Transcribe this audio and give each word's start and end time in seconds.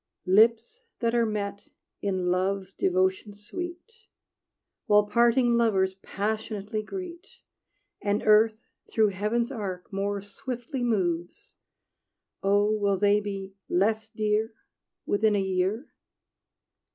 Lips 0.25 0.81
that 0.97 1.13
are 1.13 1.27
met 1.27 1.67
in 2.01 2.31
love's 2.31 2.73
Devotion 2.73 3.35
sweet, 3.35 4.07
While 4.87 5.05
parting 5.05 5.53
lovers 5.53 5.93
passionately 6.01 6.81
greet, 6.81 7.27
And 8.01 8.23
earth 8.25 8.57
through 8.89 9.09
heaven's 9.09 9.51
arc 9.51 9.93
more 9.93 10.19
swiftly 10.23 10.81
moves 10.83 11.55
Oh, 12.41 12.71
will 12.71 12.97
they 12.97 13.19
be 13.19 13.53
less 13.69 14.09
dear 14.09 14.55
Within 15.05 15.35
a 15.35 15.39
year? 15.39 15.93